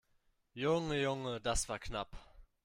[0.55, 2.09] Junge, Junge, das war knapp!